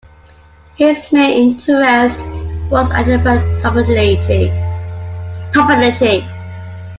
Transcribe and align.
His 0.77 1.11
main 1.11 1.29
interest 1.29 2.25
was 2.71 2.89
algebraic 2.89 3.43
topology. 3.61 4.51